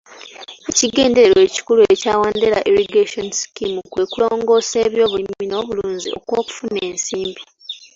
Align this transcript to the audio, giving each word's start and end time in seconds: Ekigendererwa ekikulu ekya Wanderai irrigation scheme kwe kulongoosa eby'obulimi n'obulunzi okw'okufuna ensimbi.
Ekigendererwa 0.69 1.39
ekikulu 1.47 1.81
ekya 1.93 2.13
Wanderai 2.21 2.67
irrigation 2.69 3.27
scheme 3.41 3.79
kwe 3.91 4.03
kulongoosa 4.11 4.75
eby'obulimi 4.87 5.45
n'obulunzi 5.47 6.07
okw'okufuna 6.17 6.79
ensimbi. 6.89 7.41